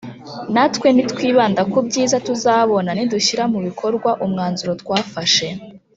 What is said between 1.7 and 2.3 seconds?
ku byiza